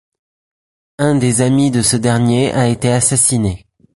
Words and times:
Un 0.97 1.13
des 1.13 1.41
amis 1.41 1.69
de 1.69 1.83
ce 1.83 1.95
dernier 1.95 2.51
a 2.53 2.67
été 2.69 2.91
assassiné. 2.91 3.67